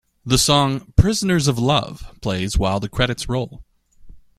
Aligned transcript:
The 0.25 0.39
song 0.39 0.91
"Prisoners 0.97 1.47
of 1.47 1.59
Love" 1.59 2.17
plays 2.23 2.57
while 2.57 2.79
the 2.79 2.89
credits 2.89 3.29
roll. 3.29 3.63